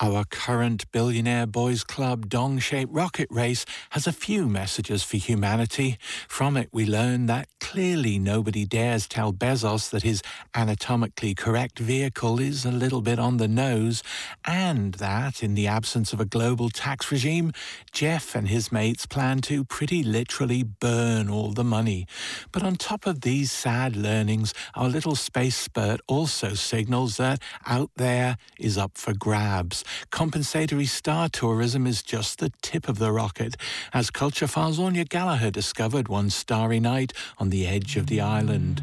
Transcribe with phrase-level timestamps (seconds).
[0.00, 5.98] Our current billionaire boys club dong shaped rocket race has a few messages for humanity.
[6.28, 10.22] From it, we learn that clearly nobody dares tell Bezos that his
[10.54, 14.04] anatomically correct vehicle is a little bit on the nose,
[14.44, 17.52] and that, in the absence of a global tax regime,
[17.90, 22.06] Jeff and his mates plan to pretty literally burn all the money.
[22.52, 27.90] But on top of these sad learnings, our little space spurt also signals that out
[27.96, 29.82] there is up for grabs.
[30.10, 33.56] Compensatory star tourism is just the tip of the rocket,
[33.92, 38.82] as culture files Aine Gallagher discovered one starry night on the edge of the island.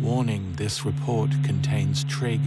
[0.00, 2.40] Warning this report contains trig.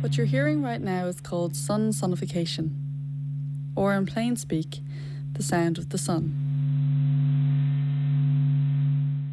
[0.00, 2.70] What you're hearing right now is called sun sonification,
[3.74, 4.80] or in plain speak,
[5.32, 6.40] the sound of the sun.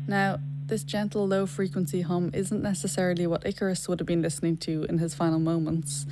[0.08, 0.40] Now,
[0.72, 5.00] this gentle, low frequency hum isn't necessarily what Icarus would have been listening to in
[5.00, 6.06] his final moments.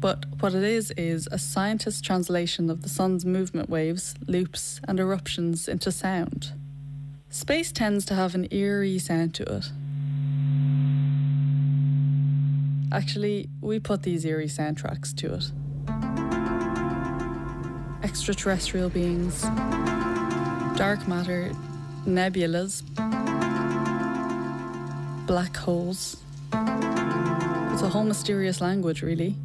[0.00, 4.98] But what it is, is a scientist's translation of the sun's movement waves, loops, and
[4.98, 6.52] eruptions into sound.
[7.28, 9.70] Space tends to have an eerie sound to it.
[12.90, 15.52] Actually, we put these eerie soundtracks to it.
[18.02, 19.42] Extraterrestrial beings,
[20.78, 21.52] dark matter,
[22.06, 22.82] nebulas,
[25.30, 26.16] black holes.
[26.52, 29.36] It's a whole mysterious language, really.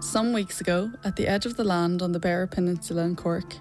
[0.00, 3.54] Some weeks ago, at the edge of the land on the Beara Peninsula in Cork,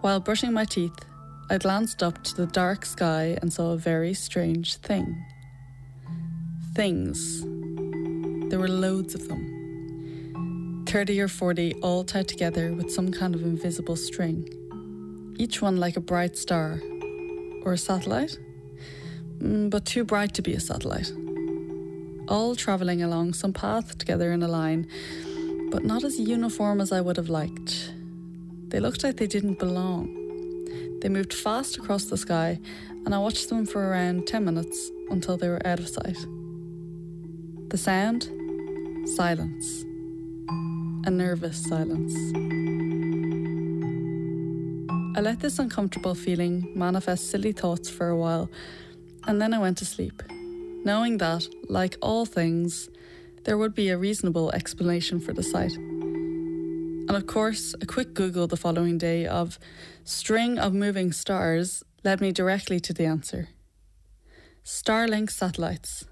[0.00, 0.98] while brushing my teeth,
[1.48, 5.24] I glanced up to the dark sky and saw a very strange thing.
[6.74, 7.42] Things.
[8.50, 10.84] There were loads of them.
[10.88, 14.44] 30 or 40 all tied together with some kind of invisible string.
[15.38, 16.80] Each one like a bright star.
[17.64, 18.36] Or a satellite?
[19.42, 21.12] Mm, but too bright to be a satellite.
[22.28, 24.86] All travelling along some path together in a line,
[25.70, 27.92] but not as uniform as I would have liked.
[28.68, 30.16] They looked like they didn't belong.
[31.00, 32.60] They moved fast across the sky,
[33.06, 36.18] and I watched them for around 10 minutes until they were out of sight.
[37.68, 38.28] The sound?
[39.16, 39.84] Silence.
[41.06, 42.14] A nervous silence.
[45.16, 48.50] I let this uncomfortable feeling manifest silly thoughts for a while
[49.26, 50.22] and then I went to sleep,
[50.84, 52.88] knowing that, like all things,
[53.44, 55.72] there would be a reasonable explanation for the sight.
[55.72, 59.58] And of course, a quick Google the following day of
[60.04, 63.48] string of moving stars led me directly to the answer.
[64.64, 66.04] Starlink satellites.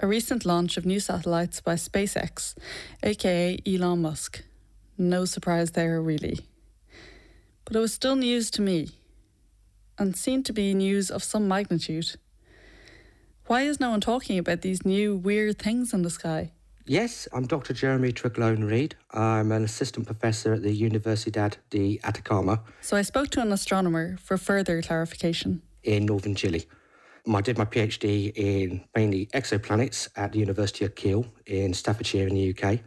[0.00, 2.54] A recent launch of new satellites by SpaceX,
[3.02, 4.42] aka Elon Musk.
[4.98, 6.40] No surprise there, really.
[7.64, 8.90] But it was still news to me
[9.98, 12.16] and seemed to be news of some magnitude.
[13.46, 16.52] Why is no one talking about these new weird things in the sky?
[16.86, 17.72] Yes, I'm Dr.
[17.72, 18.94] Jeremy Tregloan-Reed.
[19.12, 22.62] I'm an assistant professor at the Universidad de Atacama.
[22.82, 25.62] So I spoke to an astronomer for further clarification.
[25.82, 26.66] In northern Chile.
[27.26, 32.34] I did my PhD in mainly exoplanets at the University of Keele in Staffordshire in
[32.34, 32.80] the UK.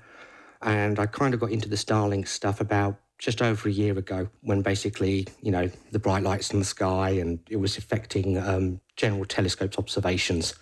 [0.61, 4.29] And I kind of got into the Starlink stuff about just over a year ago
[4.41, 8.79] when basically, you know, the bright lights in the sky and it was affecting um,
[8.95, 10.53] general telescopes observations.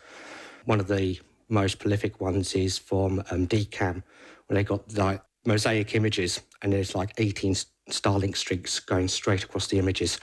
[0.65, 4.03] One of the most prolific ones is from um, DECAM,
[4.47, 7.55] where they got like mosaic images and there's like 18
[7.89, 10.19] Starlink streaks going straight across the images.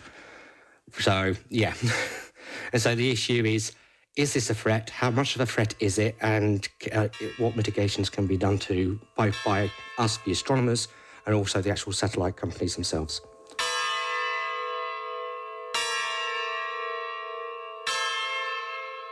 [0.98, 1.74] So, yeah.
[2.72, 3.72] and so the issue is
[4.14, 4.90] is this a threat?
[4.90, 6.16] How much of a threat is it?
[6.20, 10.88] And uh, what mitigations can be done to both by us, the astronomers,
[11.26, 13.20] and also the actual satellite companies themselves.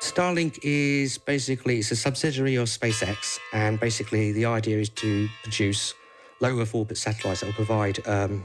[0.01, 5.95] Starlink is basically it's a subsidiary of SpaceX, and basically the idea is to produce
[6.41, 8.45] low Earth orbit satellites that will provide um,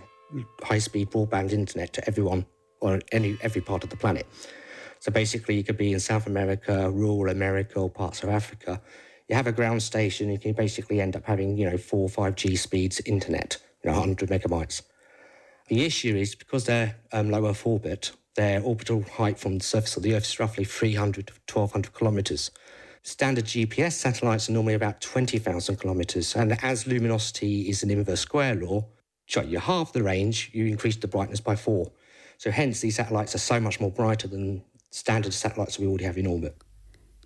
[0.61, 2.45] high-speed broadband internet to everyone
[2.81, 4.27] or any every part of the planet.
[4.99, 8.81] So basically, you could be in South America, rural America, or parts of Africa,
[9.27, 12.09] you have a ground station, you can basically end up having, you know, four or
[12.09, 14.81] five G speeds internet, you know, 100 megabytes.
[15.67, 19.97] The issue is because they're um, low Earth orbit, their orbital height from the surface
[19.97, 22.51] of the Earth is roughly 300 to 1200 kilometers.
[23.01, 26.35] Standard GPS satellites are normally about 20,000 kilometers.
[26.35, 28.85] And as luminosity is an inverse square law,
[29.27, 31.91] so you halve the range, you increase the brightness by four.
[32.37, 36.17] So hence, these satellites are so much more brighter than standard satellites we already have
[36.17, 36.55] in orbit.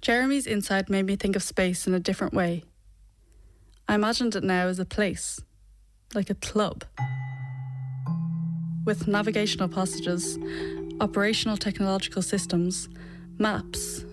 [0.02, 2.64] Jeremy's insight made me think of space in a different way.
[3.88, 5.42] I imagined it now as a place,
[6.14, 6.86] like a club.
[8.86, 10.40] With navigational passages,
[11.02, 12.88] operational technological systems,
[13.38, 14.06] maps,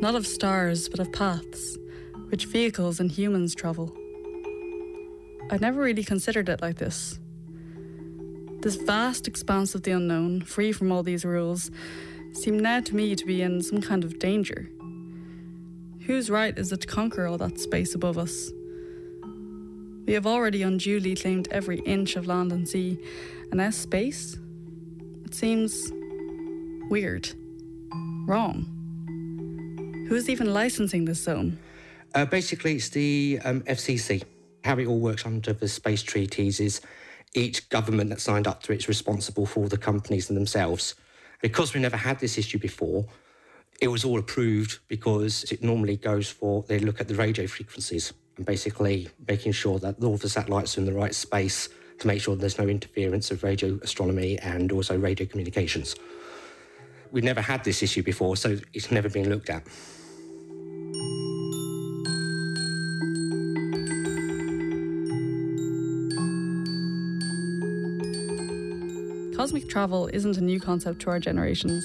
[0.00, 1.76] not of stars but of paths,
[2.28, 3.92] which vehicles and humans travel.
[5.50, 7.18] I'd never really considered it like this.
[8.60, 11.72] This vast expanse of the unknown, free from all these rules,
[12.32, 14.68] seemed now to me to be in some kind of danger.
[16.06, 18.50] Whose right is it to conquer all that space above us?
[20.04, 22.98] We have already unduly claimed every inch of land and sea,
[23.50, 24.36] and now space?
[25.24, 25.92] It seems
[26.90, 27.30] weird.
[28.26, 28.66] Wrong.
[30.08, 31.58] Who is even licensing this zone?
[32.14, 34.24] Uh, basically, it's the um, FCC.
[34.64, 36.80] How it all works under the space treaties is
[37.34, 40.96] each government that signed up to it is responsible for the companies and themselves.
[41.40, 43.06] Because we never had this issue before,
[43.80, 48.12] it was all approved because it normally goes for they look at the radio frequencies
[48.36, 52.20] and basically making sure that all the satellites are in the right space to make
[52.20, 55.94] sure there's no interference of radio astronomy and also radio communications.
[57.10, 59.66] We've never had this issue before, so it's never been looked at.
[69.42, 71.84] cosmic travel isn't a new concept to our generations,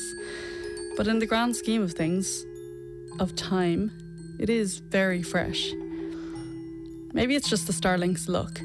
[0.97, 2.44] but in the grand scheme of things,
[3.19, 3.91] of time,
[4.39, 5.71] it is very fresh.
[7.13, 8.59] Maybe it's just the Starlink's look.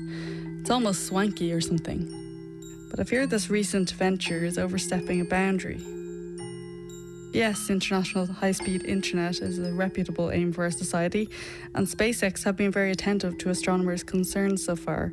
[0.60, 2.88] It's almost swanky or something.
[2.90, 5.80] But I fear this recent venture is overstepping a boundary.
[7.34, 11.28] Yes, international high speed internet is a reputable aim for our society,
[11.74, 15.12] and SpaceX have been very attentive to astronomers' concerns so far,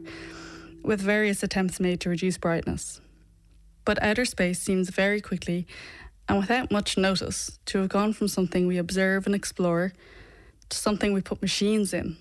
[0.83, 3.01] with various attempts made to reduce brightness.
[3.83, 5.67] But outer space seems very quickly
[6.29, 9.91] and without much notice to have gone from something we observe and explore
[10.69, 12.15] to something we put machines in,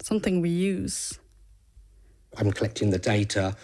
[0.00, 1.18] something we use.
[2.38, 3.56] I'm collecting the data,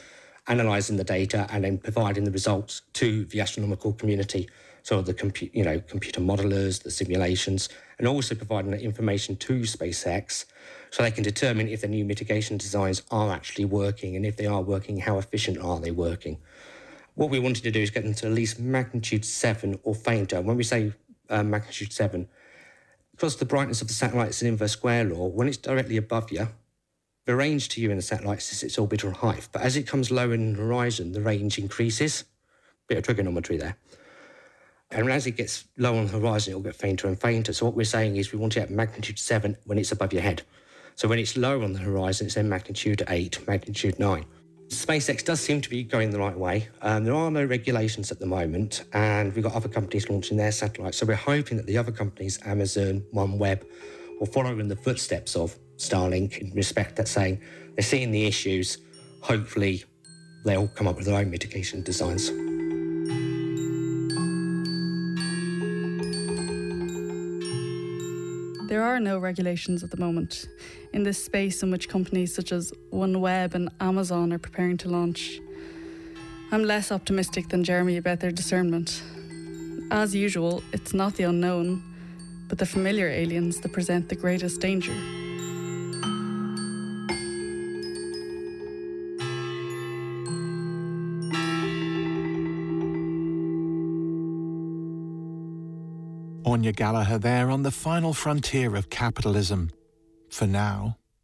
[0.48, 4.50] analysing the data, and then providing the results to the astronomical community.
[4.82, 7.68] So the compu- you know computer modelers, the simulations,
[7.98, 10.46] and also providing that information to SpaceX
[10.90, 14.46] so they can determine if the new mitigation designs are actually working, and if they
[14.46, 16.38] are working, how efficient are they working.
[17.16, 20.42] What we wanted to do is get them to at least magnitude 7 or fainter.
[20.42, 20.92] When we say
[21.30, 22.28] uh, magnitude 7,
[23.12, 26.30] because the brightness of the satellite is an inverse square law, when it's directly above
[26.30, 26.48] you,
[27.24, 29.48] the range to you in the satellite is its orbital height.
[29.50, 32.24] But as it comes lower in the horizon, the range increases.
[32.86, 33.78] Bit of trigonometry there.
[34.90, 37.54] And as it gets lower on the horizon, it'll get fainter and fainter.
[37.54, 40.22] So what we're saying is we want it at magnitude 7 when it's above your
[40.22, 40.42] head.
[40.94, 44.26] So when it's lower on the horizon, it's then magnitude 8, magnitude 9.
[44.68, 46.68] SpaceX does seem to be going the right way.
[46.82, 50.50] Um, there are no regulations at the moment, and we've got other companies launching their
[50.50, 50.98] satellites.
[50.98, 53.64] So we're hoping that the other companies, Amazon, OneWeb,
[54.18, 57.40] will follow in the footsteps of Starlink in respect that saying
[57.76, 58.78] they're seeing the issues.
[59.22, 59.84] Hopefully,
[60.44, 62.30] they'll come up with their own mitigation designs.
[68.68, 70.48] There are no regulations at the moment
[70.92, 75.40] in this space in which companies such as OneWeb and Amazon are preparing to launch.
[76.50, 79.04] I'm less optimistic than Jeremy about their discernment.
[79.92, 81.80] As usual, it's not the unknown,
[82.48, 84.94] but the familiar aliens that present the greatest danger.
[96.46, 99.70] Aine Gallagher there on the final frontier of capitalism.
[100.30, 100.96] For now.